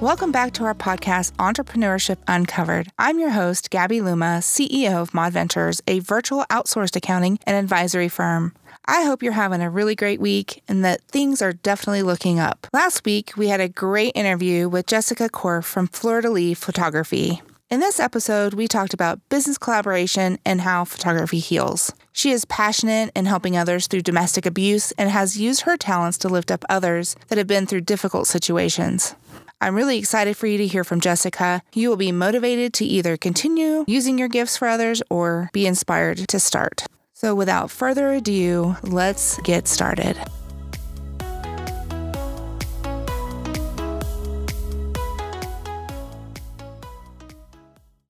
[0.00, 2.88] Welcome back to our podcast, Entrepreneurship Uncovered.
[2.98, 8.08] I'm your host, Gabby Luma, CEO of Mod Ventures, a virtual outsourced accounting and advisory
[8.08, 8.54] firm.
[8.86, 12.66] I hope you're having a really great week and that things are definitely looking up.
[12.72, 17.42] Last week, we had a great interview with Jessica Korf from Fleur de Lea Photography.
[17.68, 21.92] In this episode, we talked about business collaboration and how photography heals.
[22.10, 26.28] She is passionate in helping others through domestic abuse and has used her talents to
[26.30, 29.14] lift up others that have been through difficult situations.
[29.62, 31.62] I'm really excited for you to hear from Jessica.
[31.74, 36.26] You will be motivated to either continue using your gifts for others or be inspired
[36.28, 36.86] to start.
[37.12, 40.16] So, without further ado, let's get started.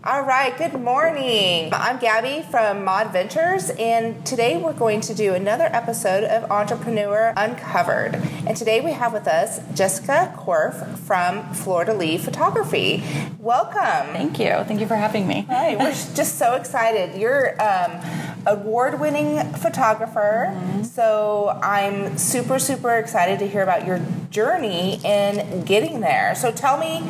[0.02, 1.68] All right, good morning.
[1.74, 7.34] I'm Gabby from Mod Ventures, and today we're going to do another episode of Entrepreneur
[7.36, 8.14] Uncovered.
[8.46, 13.04] And today we have with us Jessica Korf from Fleur de Lea Photography.
[13.38, 14.14] Welcome.
[14.14, 14.64] Thank you.
[14.64, 15.42] Thank you for having me.
[15.50, 17.20] Hi, we're just so excited.
[17.20, 18.00] You're um,
[18.46, 20.82] award-winning photographer, mm-hmm.
[20.84, 26.34] so I'm super, super excited to hear about your journey in getting there.
[26.34, 27.02] So tell me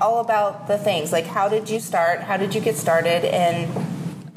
[0.00, 1.12] all about the things.
[1.12, 2.20] Like, how did you start?
[2.20, 3.24] How did you get started?
[3.24, 3.68] And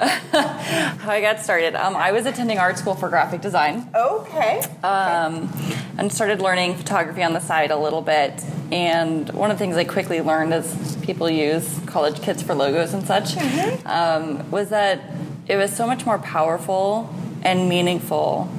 [0.00, 1.74] how I got started.
[1.74, 3.88] Um, I was attending art school for graphic design.
[3.94, 4.60] Okay.
[4.82, 5.52] Um,
[5.98, 8.42] and started learning photography on the side a little bit.
[8.72, 12.94] And one of the things I quickly learned as people use college kits for logos
[12.94, 13.86] and such mm-hmm.
[13.86, 15.02] um, was that
[15.46, 18.50] it was so much more powerful and meaningful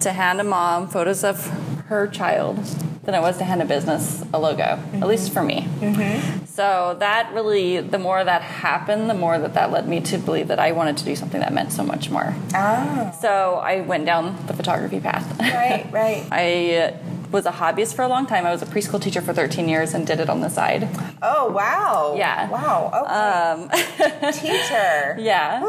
[0.00, 1.46] to hand a mom photos of
[1.86, 2.58] her child
[3.04, 5.02] than it was to hand a business a logo, mm-hmm.
[5.02, 5.68] at least for me.
[5.80, 6.44] Mm-hmm.
[6.46, 10.48] So that really, the more that happened, the more that that led me to believe
[10.48, 12.34] that I wanted to do something that meant so much more.
[12.54, 13.16] Ah.
[13.20, 15.38] So I went down the photography path.
[15.40, 16.26] Right, right.
[16.30, 16.98] I
[17.34, 18.46] was a hobbyist for a long time.
[18.46, 20.88] I was a preschool teacher for 13 years and did it on the side.
[21.20, 22.14] Oh, wow.
[22.16, 22.48] Yeah.
[22.48, 22.90] Wow.
[23.02, 23.12] Okay.
[23.12, 25.16] Um, teacher.
[25.18, 25.60] Yeah.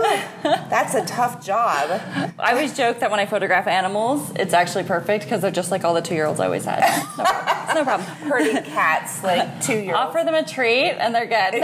[0.70, 2.00] That's a tough job.
[2.38, 5.84] I always joke that when I photograph animals, it's actually perfect because they're just like
[5.84, 6.82] all the two year olds I always had.
[7.18, 7.24] No.
[7.76, 8.08] no problem.
[8.08, 10.10] Herding cats like two year olds.
[10.10, 11.64] Offer them a treat and they're good.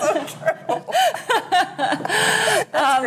[0.00, 0.82] so true.
[2.72, 3.04] That's um.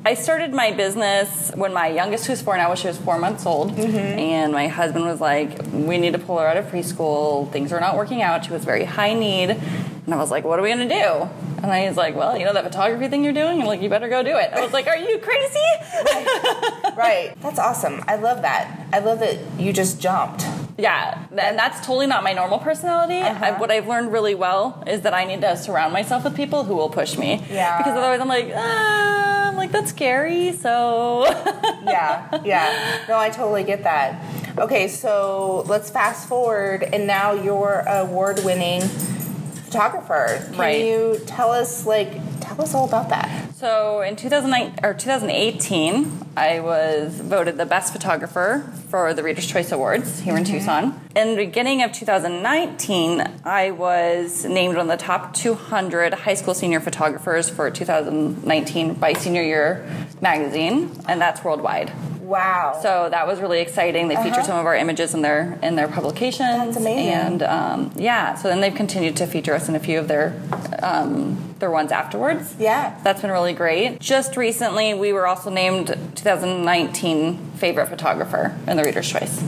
[0.06, 2.60] I started my business when my youngest was born.
[2.60, 3.96] I was she was four months months old, mm-hmm.
[3.96, 7.50] and my husband was like, "We need to pull her out of preschool.
[7.52, 8.44] Things are not working out.
[8.44, 11.28] She was very high need." And I was like, "What are we gonna do?"
[11.62, 13.60] And I was like, "Well, you know that photography thing you're doing.
[13.60, 15.58] I'm like, you better go do it." I was like, "Are you crazy?"
[16.04, 16.92] right.
[16.96, 17.42] right.
[17.42, 18.04] That's awesome.
[18.06, 18.86] I love that.
[18.92, 20.44] I love that you just jumped.
[20.78, 23.20] Yeah, and that's totally not my normal personality.
[23.20, 23.44] Uh-huh.
[23.44, 26.64] I, what I've learned really well is that I need to surround myself with people
[26.64, 27.42] who will push me.
[27.50, 27.78] Yeah.
[27.78, 30.52] Because otherwise, I'm like, ah, I'm like that's scary.
[30.52, 31.24] So.
[31.84, 33.04] yeah, yeah.
[33.08, 34.22] No, I totally get that.
[34.58, 38.82] Okay, so let's fast forward, and now you're award-winning
[39.66, 40.42] photographer.
[40.50, 40.84] Can right.
[40.84, 43.45] you tell us like tell us all about that?
[43.56, 49.72] So in 2009 or 2018, I was voted the best photographer for the Reader's Choice
[49.72, 50.44] Awards here mm-hmm.
[50.44, 51.00] in Tucson.
[51.16, 56.52] In the beginning of 2019, I was named one of the top 200 high school
[56.52, 59.88] senior photographers for 2019 by Senior Year
[60.20, 61.94] magazine, and that's worldwide.
[62.20, 62.78] Wow!
[62.82, 64.08] So that was really exciting.
[64.08, 64.24] They uh-huh.
[64.24, 66.58] featured some of our images in their in their publications.
[66.58, 67.08] That's amazing.
[67.08, 70.38] And um, yeah, so then they've continued to feature us in a few of their
[70.82, 72.54] um, their ones afterwards.
[72.58, 73.98] Yeah, that's been really great.
[74.00, 79.42] Just recently, we were also named 2019 favorite photographer in the Reader's Choice.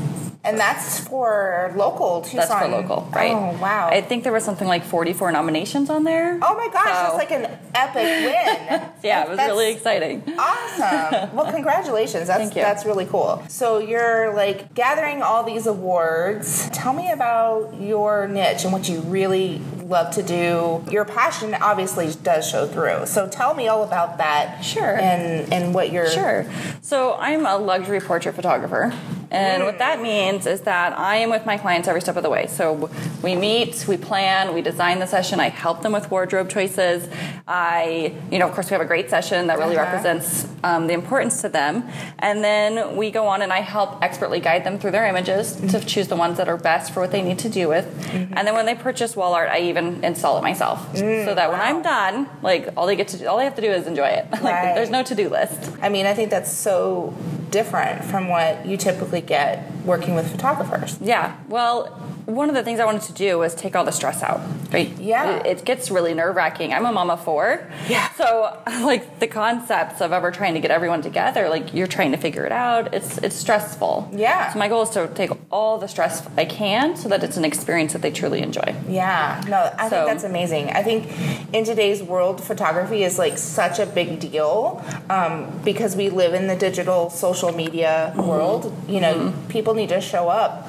[0.44, 2.38] And that's for local Tucson.
[2.38, 3.32] That's for local, right?
[3.32, 3.88] Oh wow!
[3.88, 6.38] I think there was something like 44 nominations on there.
[6.40, 6.90] Oh my gosh, so.
[6.90, 8.88] that's like an epic win.
[9.02, 10.22] yeah, it was that's really exciting.
[10.38, 11.28] Awesome.
[11.38, 12.28] Well, congratulations.
[12.28, 12.62] That's Thank you.
[12.62, 13.42] that's really cool.
[13.48, 16.68] So you're like gathering all these awards.
[16.70, 20.84] Tell me about your niche and what you really love to do.
[20.90, 23.06] Your passion obviously does show through.
[23.06, 24.62] So tell me all about that.
[24.62, 24.96] Sure.
[24.96, 26.50] And and what you're Sure.
[26.80, 28.92] So I'm a luxury portrait photographer.
[29.30, 32.30] And what that means is that I am with my clients every step of the
[32.30, 32.46] way.
[32.46, 32.90] So
[33.22, 35.38] we meet, we plan, we design the session.
[35.40, 37.08] I help them with wardrobe choices.
[37.46, 39.84] I, you know, of course, we have a great session that really uh-huh.
[39.84, 41.88] represents um, the importance to them.
[42.18, 45.68] And then we go on and I help expertly guide them through their images mm-hmm.
[45.68, 47.84] to choose the ones that are best for what they need to do with.
[47.84, 48.34] Mm-hmm.
[48.36, 51.50] And then when they purchase wall art, I even install it myself, mm, so that
[51.50, 51.52] wow.
[51.52, 53.86] when I'm done, like all they get to, do, all they have to do is
[53.86, 54.26] enjoy it.
[54.32, 54.74] like right.
[54.74, 55.72] there's no to do list.
[55.82, 57.14] I mean, I think that's so
[57.50, 60.98] different from what you typically get working with photographers.
[61.00, 61.36] Yeah.
[61.48, 64.40] Well, one of the things I wanted to do was take all the stress out.
[64.70, 64.90] Right?
[64.98, 65.38] Yeah.
[65.38, 66.74] It, it gets really nerve wracking.
[66.74, 67.66] I'm a mom of four.
[67.88, 68.10] Yeah.
[68.12, 68.54] So
[68.84, 72.44] like the concepts of ever trying to get everyone together, like you're trying to figure
[72.44, 72.92] it out.
[72.92, 74.10] It's it's stressful.
[74.12, 74.52] Yeah.
[74.52, 77.46] So my goal is to take all the stress I can, so that it's an
[77.46, 78.74] experience that they truly enjoy.
[78.86, 80.68] Yeah, no, I So- think that's amazing.
[80.70, 81.06] I think
[81.54, 86.46] in today's world, photography is like such a big deal um, because we live in
[86.46, 88.28] the digital social media Mm-hmm.
[88.28, 88.74] world.
[88.86, 90.66] You know, people need to show up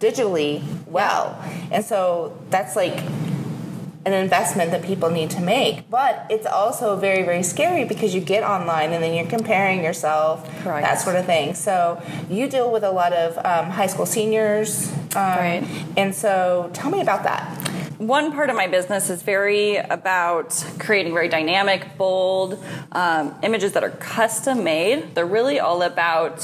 [0.00, 2.98] digitally well, and so that's like
[4.06, 5.88] an investment that people need to make.
[5.90, 10.42] But it's also very, very scary because you get online and then you're comparing yourself,
[10.62, 10.86] Correct.
[10.86, 11.54] that sort of thing.
[11.54, 15.84] So you deal with a lot of um, high school seniors, um, Right.
[15.98, 17.44] And so tell me about that.
[17.98, 22.58] one part of my business is very about creating very dynamic, bold
[22.92, 25.14] um, images that are custom made.
[25.14, 26.42] They're really all about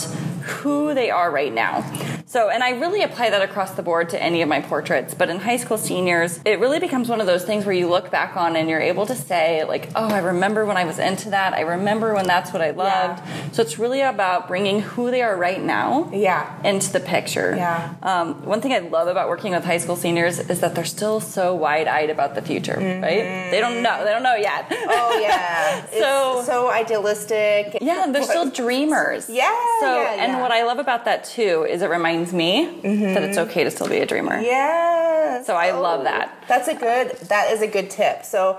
[0.60, 1.82] who they are right now.
[2.28, 5.14] So, and I really apply that across the board to any of my portraits.
[5.14, 8.10] But in high school seniors, it really becomes one of those things where you look
[8.10, 11.30] back on and you're able to say, like, oh, I remember when I was into
[11.30, 11.54] that.
[11.54, 13.22] I remember when that's what I loved.
[13.54, 16.50] So it's really about bringing who they are right now Yeah.
[16.64, 17.54] into the picture.
[17.56, 17.94] Yeah.
[18.02, 21.20] Um, one thing I love about working with high school seniors is that they're still
[21.20, 23.50] so wide-eyed about the future, right?
[23.52, 24.04] They don't know.
[24.04, 24.66] They don't know yet.
[24.72, 25.84] Oh yeah.
[25.92, 27.78] It's So- so idealistic.
[27.80, 29.30] yeah, they're still dreamers.
[29.30, 33.22] Yeah, So, yeah, and what I love about that too is it reminds me that
[33.22, 34.40] it's okay to still be a dreamer.
[34.40, 35.46] Yes.
[35.46, 36.44] So I love that.
[36.48, 37.16] That's a good.
[37.28, 38.24] That is a good tip.
[38.24, 38.58] So,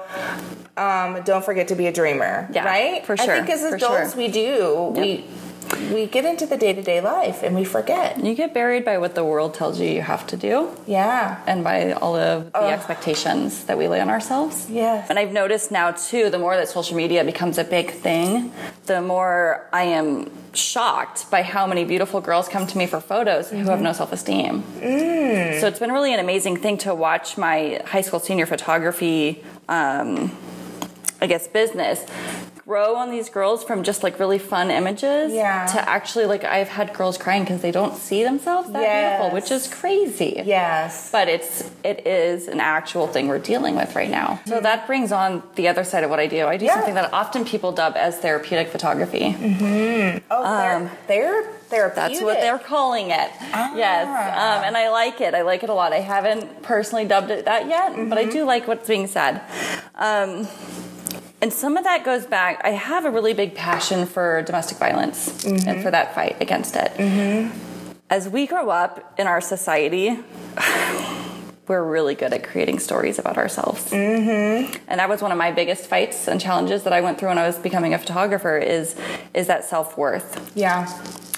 [0.75, 2.49] um, don't forget to be a dreamer.
[2.51, 3.05] Yeah, right.
[3.05, 3.31] for sure.
[3.31, 4.17] I think as adults sure.
[4.17, 5.25] we do we
[5.93, 8.23] we get into the day to day life and we forget.
[8.23, 10.69] You get buried by what the world tells you you have to do.
[10.85, 11.43] Yeah.
[11.47, 14.67] and by all of the expectations that we lay on ourselves.
[14.69, 15.09] Yes.
[15.09, 18.51] And I've noticed now too, the more that social media becomes a big thing,
[18.85, 23.49] the more I am shocked by how many beautiful girls come to me for photos
[23.49, 24.63] who have no self esteem.
[24.79, 30.35] So it's been really an amazing thing to watch my high school senior photography, um,
[31.21, 32.05] I guess, business
[32.67, 35.67] grow on these girls from just like really fun images Yeah.
[35.67, 39.19] to actually like I've had girls crying because they don't see themselves that Yes.
[39.19, 41.09] beautiful, which is crazy Yes.
[41.09, 44.41] but it's it is an actual thing we're dealing with right now.
[44.45, 44.63] So mm-hmm.
[44.63, 46.45] that brings on the other side of what I do.
[46.45, 46.75] I do Yeah.
[46.75, 49.31] something that often people dub as therapeutic photography.
[49.31, 50.17] Mm-hmm.
[50.29, 51.95] Oh, they're um, they're therapeutic.
[51.95, 53.31] That's what they're calling it.
[53.85, 54.57] Yes, ah.
[54.57, 55.33] um, and I like it.
[55.33, 55.93] I like it a lot.
[55.93, 58.31] I haven't personally dubbed it that yet, but I mm-hmm.
[58.31, 59.41] do like what's being said.
[59.95, 60.47] Um,
[61.41, 62.61] and some of that goes back.
[62.63, 66.91] I have a really big passion for domestic violence and for that fight against it.
[68.09, 70.17] As we grow up in our society,
[71.67, 73.91] we're really good at creating stories about ourselves.
[73.91, 74.77] Mm-hmm.
[74.87, 77.37] And that was one of my biggest fights and challenges that I went through when
[77.37, 78.57] I was becoming a photographer.
[78.57, 78.95] Is
[79.33, 80.51] is that self worth?
[80.55, 80.87] Yeah.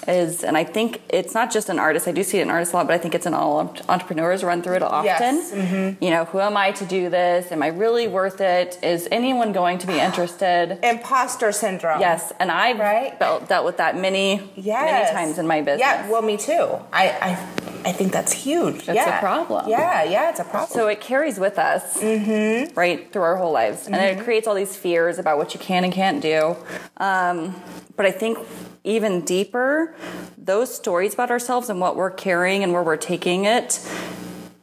[0.08, 2.08] Is and I think it's not just an artist.
[2.08, 4.42] I do see it in artists a lot, but I think it's in all entrepreneurs
[4.42, 5.04] run through it often.
[5.06, 5.52] Yes.
[5.52, 6.02] Mm-hmm.
[6.02, 7.52] You know, who am I to do this?
[7.52, 8.78] Am I really worth it?
[8.82, 10.78] Is anyone going to be interested?
[10.84, 12.00] Imposter syndrome.
[12.00, 13.18] Yes, and I've Right?
[13.18, 15.12] dealt, dealt with that many, Yes.
[15.12, 15.80] many times in my business.
[15.80, 16.08] Yeah.
[16.08, 16.78] Well, me too.
[16.92, 17.48] I I,
[17.90, 18.76] I think that's huge.
[18.76, 19.18] It's yeah.
[19.18, 19.68] a problem.
[19.68, 20.02] Yeah.
[20.04, 20.30] Yeah.
[20.30, 20.70] It's a problem.
[20.70, 22.74] So it carries with us Mm-hmm.
[22.78, 25.84] right through our whole lives, and it creates all these fears about what you can
[25.84, 26.56] and can't do.
[26.96, 27.54] Um,
[27.96, 28.38] but I think
[28.84, 29.94] even deeper,
[30.38, 33.80] those stories about ourselves and what we're carrying and where we're taking it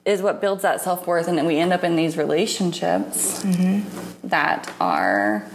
[0.06, 4.28] is what builds that self worth, and then we end up in these relationships Mm-hmm.
[4.30, 5.46] that are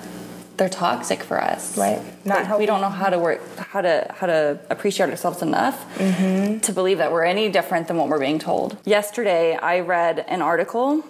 [0.58, 1.76] they're toxic for us.
[1.78, 2.00] Right.
[2.26, 5.82] Not Like, we don't know how to work, how to how to appreciate ourselves enough
[5.98, 6.58] Mm-hmm.
[6.60, 8.76] to believe that we're any different than what we're being told.
[8.84, 11.02] Yesterday, I read an article.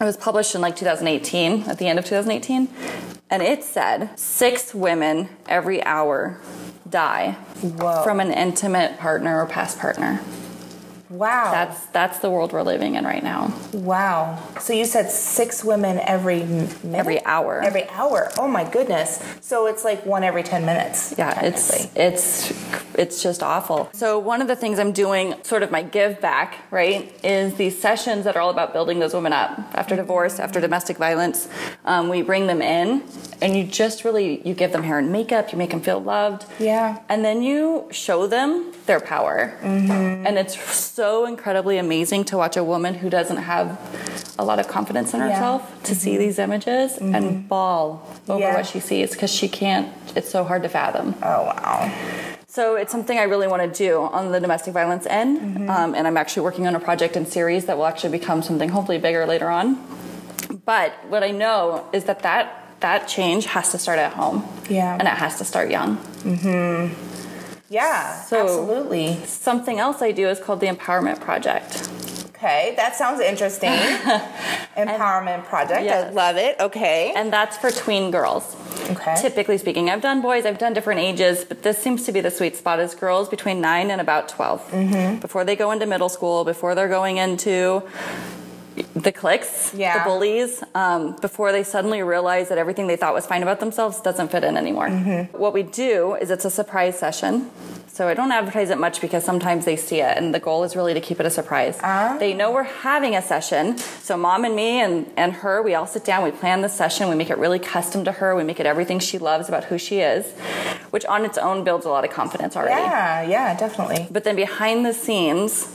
[0.00, 2.68] It was published in like 2018, at the end of 2018,
[3.30, 6.38] and it said six women every hour
[6.90, 8.02] die Whoa.
[8.02, 10.20] from an intimate partner or past partner.
[11.10, 11.50] wow.
[11.52, 13.52] That's that's the world we're living in right now.
[13.72, 14.42] wow.
[14.60, 16.94] So you said six women every minute?
[16.94, 17.60] Every hour.
[17.62, 18.30] Every hour.
[18.38, 19.22] Oh my goodness.
[19.40, 21.14] So it's like one every ten minutes.
[21.16, 22.52] Yeah, it's it's
[22.94, 23.88] it's just awful.
[23.92, 27.78] So one of the things I'm doing, sort of my give back, right, is these
[27.78, 31.48] sessions that are all about building those women up after divorce, after domestic violence.
[31.84, 33.02] Um, we bring them in,
[33.40, 36.44] and you just really you give them hair and makeup, you make them feel loved,
[36.58, 36.98] Yeah.
[37.08, 39.54] and then you show them their power.
[39.62, 40.26] mm-hmm.
[40.26, 43.78] And it's so incredibly amazing to watch a woman who doesn't have
[44.38, 45.28] a lot of confidence in Yeah.
[45.30, 48.54] herself to see these images and bawl over Yeah.
[48.56, 49.88] what she sees because she can't.
[50.16, 51.14] It's so hard to fathom.
[51.22, 51.90] Oh wow.
[52.58, 55.70] So it's something I really want to do on the domestic violence end, Mm-hmm.
[55.70, 58.68] um, and I'm actually working on a project and series that will actually become something
[58.68, 59.78] hopefully bigger later on.
[60.64, 62.44] But what I know is that that
[62.80, 64.92] that change has to start at home, Yeah.
[64.98, 65.98] and it has to start young.
[66.26, 66.86] Hmm.
[67.70, 68.22] Yeah.
[68.22, 69.06] So- absolutely.
[69.24, 71.70] Something else I do is called the Empowerment Project.
[72.38, 73.70] Okay, that sounds interesting.
[74.76, 75.90] Empowerment project.
[75.90, 76.54] I love it.
[76.60, 77.12] Okay.
[77.16, 78.54] And that's for tween girls.
[78.90, 79.16] Okay.
[79.20, 82.30] Typically speaking, I've done boys, I've done different ages, but this seems to be the
[82.30, 84.70] sweet spot is girls between 9 and about 12.
[84.70, 85.18] Mm-hmm.
[85.18, 87.82] Before they go into middle school, before they're going into
[88.94, 89.98] the cliques, Yeah.
[89.98, 94.00] the bullies, um, before they suddenly realize that everything they thought was fine about themselves
[94.00, 94.88] doesn't fit in anymore.
[94.88, 95.36] Mm-hmm.
[95.36, 97.50] What we do is it's a surprise session.
[97.98, 100.76] So I don't advertise it much because sometimes they see it, and the goal is
[100.76, 101.80] really to keep it a surprise.
[101.82, 102.16] Ah.
[102.20, 105.84] They know we're having a session, so mom and me and, and her, we all
[105.84, 108.60] sit down, we plan the session, we make it really custom to her, we make
[108.60, 110.30] it everything she loves about who she is,
[110.90, 112.80] which on its own builds a lot of confidence already.
[112.80, 114.06] yeah, yeah, definitely.
[114.12, 115.66] But then behind the scenes,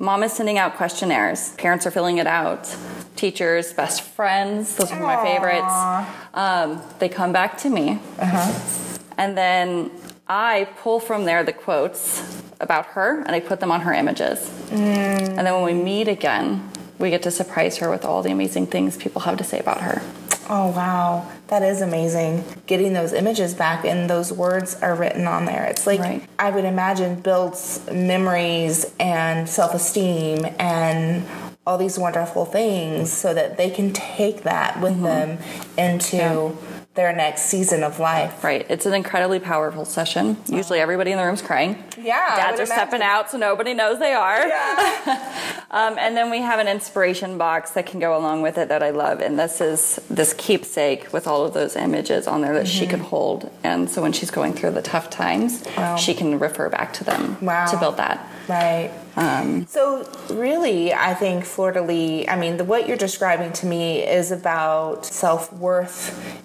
[0.00, 1.52] mom is sending out questionnaires.
[1.58, 2.76] Parents are filling it out.
[3.14, 5.72] Teachers, best friends, those are my favorites.
[6.34, 8.00] Um, they come back to me.
[8.18, 8.98] Uh-huh.
[9.16, 9.90] And then
[10.28, 14.52] I pull from there the quotes about her and I put them on her images.
[14.70, 18.66] And then when we meet again, we get to surprise her with all the amazing
[18.66, 20.02] things people have to say about her.
[20.50, 22.42] Oh wow, that is amazing.
[22.66, 25.64] Getting those images back and those words are written on there.
[25.64, 26.22] It's like Right.
[26.38, 31.26] I would imagine builds memories and self-esteem and
[31.66, 35.02] all these wonderful things so that they can take that with mm-hmm.
[35.02, 35.38] them
[35.76, 36.56] into
[36.98, 38.42] their next season of life.
[38.42, 38.66] Right.
[38.68, 40.36] It's an incredibly powerful session.
[40.48, 41.80] Usually everybody in the room's crying.
[41.96, 44.42] Yeah, Dads are stepping out so nobody knows they are.
[45.70, 48.82] um, and then we have an inspiration box that can go along with it that
[48.82, 49.20] I love.
[49.20, 52.98] And this is this keepsake with all of those images on there that she can
[52.98, 53.48] hold.
[53.62, 55.80] And so when she's going through the tough times, Mm-hmm.
[55.80, 55.96] Wow.
[55.96, 57.66] she can refer back to them Wow.
[57.66, 58.26] to build that.
[58.48, 58.90] Right.
[59.18, 64.02] Um, So really, I think de Lis, I mean, the, what you're describing to me
[64.02, 66.00] is about self worth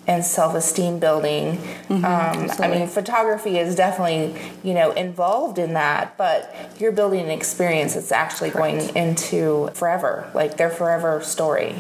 [0.08, 1.60] and self esteem building.
[1.90, 7.30] um, I mean, photography is definitely you know involved in that, but you're building an
[7.30, 11.76] experience that's actually going into forever, like their forever story.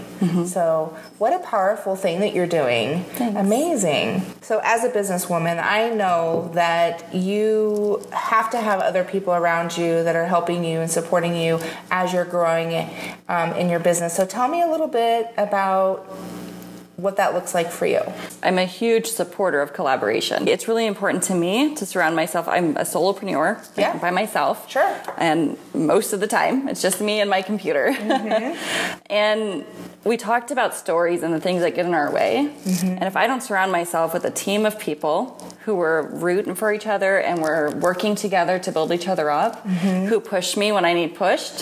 [0.45, 3.05] So what a powerful thing that you're doing!
[3.19, 4.21] Amazing.
[4.41, 10.03] So as a businesswoman, I know that you have to have other people around you
[10.03, 11.59] that are helping you and supporting you
[11.89, 12.87] as you're growing
[13.27, 14.15] um, in your business.
[14.15, 16.07] So tell me a little bit about
[16.95, 18.01] what that looks like for you.
[18.43, 20.47] I'm a huge supporter of collaboration.
[20.47, 22.47] It's really important to me to surround myself.
[22.47, 23.97] I'm a solopreneur Yeah.
[23.97, 24.69] by myself.
[24.69, 24.95] Sure.
[25.17, 27.87] And most of the time, it's just me and my computer.
[27.91, 29.01] Mm-hmm.
[29.09, 29.65] and
[30.03, 32.53] we talked about stories and the things that get in our way.
[32.63, 32.87] Mm-hmm.
[32.87, 36.73] And if I don't surround myself with a team of people who were rooting for
[36.73, 40.05] each other and we're working together to build each other up, mm-hmm.
[40.07, 41.61] who push me when I need pushed,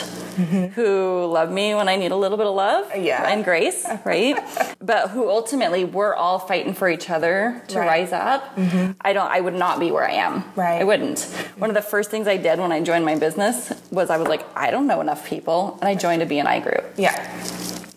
[0.75, 3.27] who love me when I need a little bit of love Yeah.
[3.31, 4.37] and grace, right?
[4.81, 7.87] but who ultimately we're all fighting for each other to Right.
[7.87, 8.55] rise up.
[8.55, 8.91] Mm-hmm.
[9.01, 9.29] I don't.
[9.29, 10.43] I would not be where I am.
[10.55, 10.81] Right.
[10.81, 11.19] I wouldn't.
[11.57, 14.27] One of the first things I did when I joined my business was I was
[14.27, 16.83] like, I don't know enough people, and I joined a BNI group.
[16.97, 17.15] Yeah.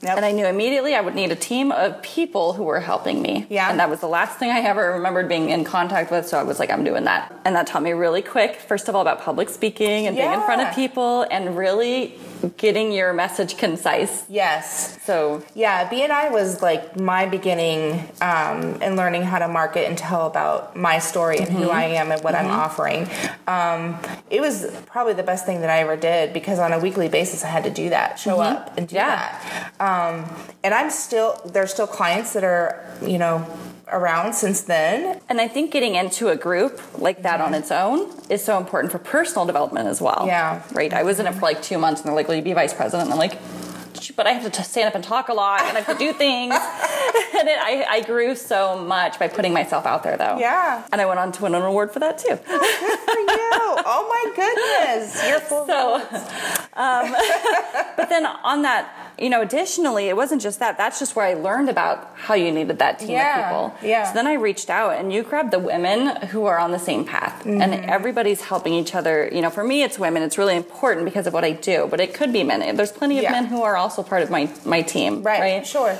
[0.03, 0.17] Yep.
[0.19, 3.47] And I knew immediately I would need a team of people who were helping me.
[3.49, 3.71] Yeah.
[3.71, 6.29] And that was the last thing I ever remembered being in contact with.
[6.29, 7.35] So I was like, I'm doing that.
[7.47, 10.43] And that taught me really quick, first of all, about public speaking and being in
[10.43, 12.19] front of people and really
[12.57, 14.25] getting your message concise.
[14.29, 14.99] Yes.
[15.05, 20.27] So Yeah, BNI was like my beginning um, in learning how to market and tell
[20.27, 23.09] about my story and who I am and what I'm offering.
[23.47, 23.99] Um,
[24.31, 27.45] it was probably the best thing that I ever did because on a weekly basis
[27.45, 29.17] I had to do that, show up and do Yeah.
[29.79, 29.81] that.
[29.81, 30.31] Um,
[30.63, 33.47] and I'm still there's still clients that are you know
[33.95, 35.21] around since then.
[35.29, 38.93] And I think getting into a group like that on its own is so important
[38.93, 40.25] for personal development as well.
[40.27, 40.63] Yeah.
[40.73, 40.93] Right.
[40.93, 42.75] I was in it for like two months and they're like, will you be vice
[42.75, 43.11] president?
[43.11, 43.39] And I'm like,
[44.17, 46.13] but I have to stand up and talk a lot and I have to do
[46.13, 46.55] things.
[47.39, 50.39] and it, I, I grew so much by putting myself out there though.
[50.39, 50.87] Yeah.
[50.93, 52.29] And I went on to win an award for that too.
[52.29, 53.51] Good for you!
[53.87, 55.67] oh my goodness, you're full.
[55.67, 55.97] So,
[56.75, 57.13] um,
[57.97, 60.77] but then on that, you know, additionally, it wasn't just that.
[60.77, 63.89] That's just where I learned about how you needed that team Yeah, of people.
[63.89, 64.05] yeah.
[64.09, 67.05] So then I reached out and you grabbed the women who are on the same
[67.05, 67.89] path and Mm-hmm.
[67.91, 69.29] everybody's helping each other.
[69.33, 70.23] You know, for me, it's women.
[70.23, 72.77] It's really important because of what I do, but it could be men.
[72.77, 73.33] There's plenty of Yeah.
[73.33, 75.23] men who are also part of my, my team.
[75.23, 75.67] right, Right.
[75.67, 75.97] sure.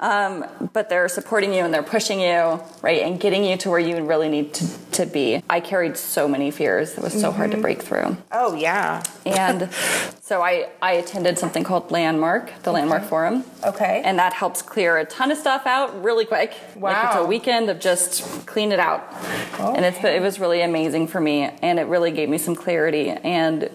[0.00, 3.78] Um, but they're supporting you and they're pushing you, right, and getting you to where
[3.80, 5.42] you really need to, to be.
[5.50, 6.96] I carried so many fears.
[6.96, 7.56] It was so hard Mm-hmm.
[7.58, 8.16] to break through.
[8.30, 9.02] Oh yeah.
[9.24, 9.62] And
[10.28, 13.44] so I, I attended something called Landmark, the Landmark Forum.
[13.64, 14.02] Okay.
[14.04, 16.52] And that helps clear a ton of stuff out really quick.
[16.76, 16.92] Wow.
[16.92, 19.10] Like it's a weekend of just clean it out.
[19.58, 21.44] And it's, it was really amazing for me.
[21.62, 23.08] And it really gave me some clarity.
[23.08, 23.70] And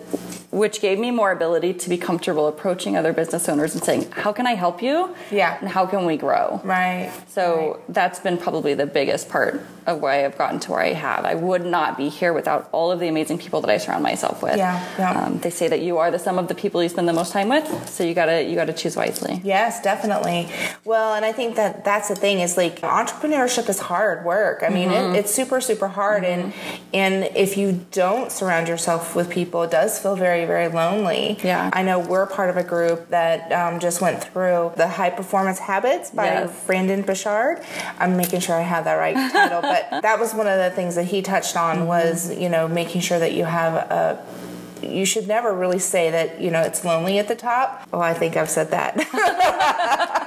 [0.62, 4.32] which gave me more ability to be comfortable approaching other business owners and saying, "How
[4.32, 5.14] can I help you?
[5.32, 5.58] Yeah.
[5.60, 7.12] and how can we grow?" Right.
[7.28, 11.26] So that's been probably the biggest part of why I've gotten to where I have.
[11.26, 14.42] I would not be here without all of the amazing people that I surround myself
[14.42, 14.56] with.
[14.58, 15.26] Yeah, yeah.
[15.26, 17.32] Um, they say that you are the sum of the people you spend the most
[17.34, 19.42] time with, so you gotta you gotta choose wisely.
[19.44, 20.48] Yes, definitely.
[20.86, 24.64] Well, and I think that that's the thing is like entrepreneurship is hard work.
[24.64, 25.16] I mean, Mm-hmm.
[25.16, 26.54] it, it's super, super hard, and
[26.94, 31.38] and if you don't surround yourself with people, it does feel very, very lonely.
[31.44, 31.70] Yeah.
[31.74, 35.60] I know we're part of a group that um, just went through the High Performance
[35.60, 36.66] Habits by Yes.
[36.66, 37.62] Brendon Burchard.
[38.00, 40.96] I'm making sure I have that right title, but that was one of the things
[40.96, 41.86] that he touched on Mm-hmm.
[41.88, 44.26] was you know making sure that you have a
[44.82, 47.88] you should never really say that you know it's lonely at the top.
[47.92, 48.98] Well, I think I've said that.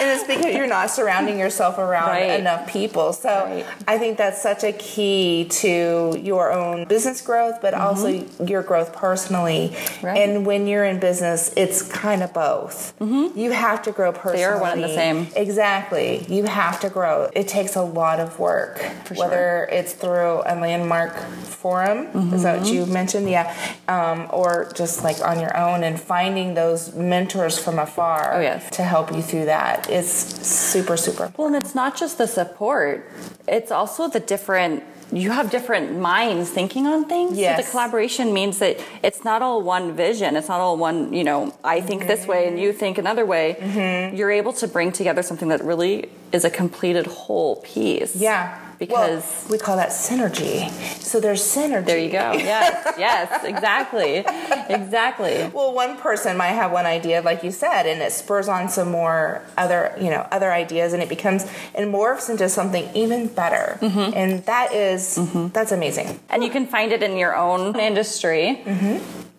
[0.00, 2.38] and it's because you're not surrounding yourself around Right.
[2.40, 3.12] enough people.
[3.12, 3.66] So Right.
[3.86, 8.92] I think that's such a key to your own business growth, but also your growth
[8.92, 9.72] personally.
[9.74, 10.06] Mm-hmm.
[10.06, 10.18] Right.
[10.18, 12.92] And when you're in business, it's kind of both.
[13.00, 14.38] You have to grow personally.
[14.44, 14.56] Mm-hmm.
[14.56, 15.26] are one and the same.
[15.36, 16.24] Exactly.
[16.28, 17.28] You have to grow.
[17.34, 19.24] It takes a lot of work, For sure.
[19.24, 23.28] whether it's through a landmark forum, is that what you mentioned?
[23.30, 23.52] Yeah.
[23.88, 28.68] Um, or just like on your own and finding those mentors from afar Oh, yes.
[28.72, 29.87] to help you through that.
[29.88, 31.32] It's super, super.
[31.36, 33.10] Well, and it's not just the support;
[33.46, 34.82] it's also the different.
[35.10, 37.30] You have different minds thinking on things.
[37.30, 37.64] So Yes.
[37.64, 40.36] the collaboration means that it's not all one vision.
[40.36, 41.14] It's not all one.
[41.14, 43.56] You know, I think this way and you think another way.
[43.58, 44.16] Mm-hmm.
[44.16, 48.14] You're able to bring together something that really is a completed whole piece.
[48.16, 48.58] Yeah.
[48.78, 50.70] Because Well, we call that synergy.
[51.02, 51.84] So there's synergy.
[51.86, 52.32] there you go.
[52.34, 52.94] Yes.
[52.98, 53.44] yes.
[53.44, 54.24] Exactly.
[54.72, 55.50] Exactly.
[55.52, 58.90] Well, one person might have one idea, like you said, and it spurs on some
[58.90, 61.44] more other, you know, other ideas, and it becomes
[61.74, 63.78] and morphs into something even better.
[63.80, 64.14] Mm-hmm.
[64.16, 65.18] And that is-
[65.52, 66.20] that's amazing.
[66.30, 68.62] And you can find it in your own industry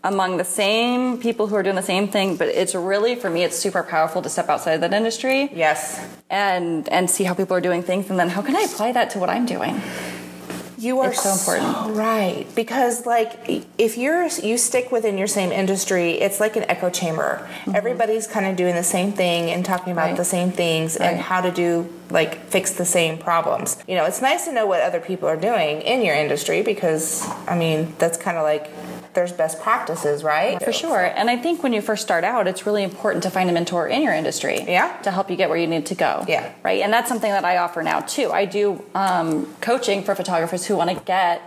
[0.03, 2.37] among the same people who are doing the same thing.
[2.37, 5.99] But it's really, for me, it's super powerful to step outside of that industry Yes,
[6.29, 9.09] and and see how people are doing things, and then how can I apply that
[9.11, 9.81] to what I'm doing?
[10.77, 11.97] you are It's so important.
[11.97, 13.33] right because, like,
[13.77, 17.45] if you're you stick within your same industry, it's like an echo chamber.
[17.75, 20.09] Everybody's kind of doing the same thing and talking about Mm-hmm.
[20.11, 20.17] Right.
[20.17, 23.75] the same things and how to do like fix the same problems.
[23.89, 27.27] You know, it's nice to know what other people are doing in your industry because
[27.45, 28.69] I mean that's kind of like
[29.19, 30.63] there's best practices, right?
[30.63, 31.03] For sure.
[31.03, 33.85] And I think when you first start out, it's really important to find a mentor
[33.89, 34.63] in your industry.
[34.65, 34.95] Yeah.
[35.01, 36.23] To help you get where you need to go.
[36.25, 36.53] Yeah.
[36.63, 36.81] Right.
[36.81, 38.31] And that's something that I offer now too.
[38.31, 41.41] I do um, coaching for photographers who want to get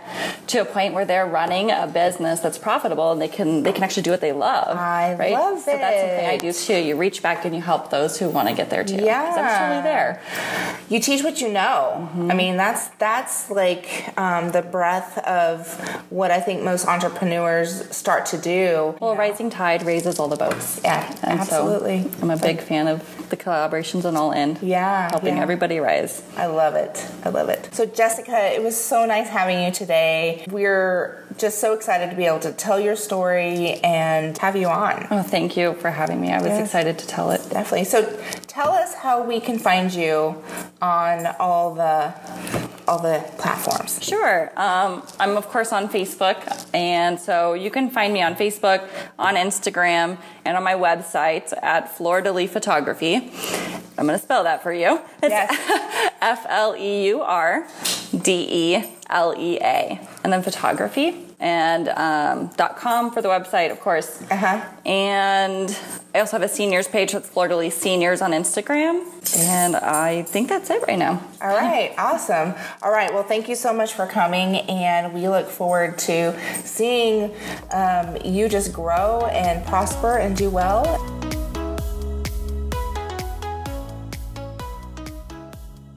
[0.49, 3.83] to a point where they're running a business that's profitable and they can they can
[3.83, 4.77] actually do what they love.
[4.77, 5.33] I right?
[5.33, 6.77] love so that's something I do too.
[6.77, 8.97] You reach back and you help those who want to get there too.
[8.97, 9.59] I'm Yeah.
[9.59, 10.21] totally there.
[10.89, 11.81] you teach what you know.
[11.95, 12.31] Mm-hmm.
[12.31, 15.57] I mean, that's that's like um, the breadth of
[16.11, 18.95] what I think most entrepreneurs start to do.
[18.99, 20.79] Well, rising tide raises all the boats.
[20.83, 22.03] Yeah, And absolutely.
[22.03, 24.57] So I'm a big fan of the collaborations on all in.
[24.61, 25.41] Yeah, Helping yeah.
[25.41, 26.21] everybody rise.
[26.37, 27.05] I love it.
[27.23, 27.69] I love it.
[27.73, 30.45] So, Jessica, it was so nice having you today.
[30.49, 35.07] We're just so excited to be able to tell your story and have you on.
[35.09, 36.31] Oh, thank you for having me.
[36.31, 36.65] I was Yes.
[36.67, 37.41] excited to tell it.
[37.49, 37.85] Definitely.
[37.85, 38.03] So,
[38.47, 40.41] tell us how we can find you
[40.81, 42.13] on all the
[42.87, 44.03] all the platforms.
[44.03, 44.51] Sure.
[44.59, 46.37] Um, I'm, of course, on Facebook.
[46.73, 51.95] And so you can find me on Facebook, on Instagram, and on my website at
[51.95, 53.31] Fleur de Lea Photography.
[53.97, 54.99] I'm going to spell that for you.
[55.21, 56.13] It's Yes.
[56.21, 57.67] F L E U R
[58.21, 59.99] D E L E A.
[60.23, 61.27] And then photography.
[61.39, 64.21] And um, dot .com for the website, of course.
[64.31, 64.65] Uh-huh.
[64.85, 65.77] And
[66.15, 69.03] I also have a seniors page that's Fleur Seniors on Instagram.
[69.35, 71.23] And I think that's it right now.
[71.41, 72.53] All right, awesome.
[72.83, 77.33] All right, well, thank you so much for coming, and we look forward to seeing
[77.71, 81.22] um, you just grow and prosper and do well.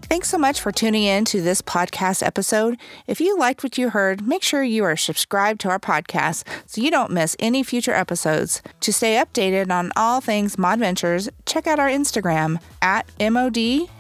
[0.09, 2.79] Thanks so much for tuning in to this podcast episode.
[3.09, 6.81] If you liked what you heard, make sure you are subscribed to our podcast so
[6.81, 8.63] you don't miss any future episodes.
[8.81, 13.97] To stay updated on all things Mod Ventures, check out our Instagram at mod.ventures.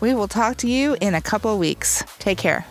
[0.00, 2.02] We will talk to you in a couple weeks.
[2.18, 2.66] Take care.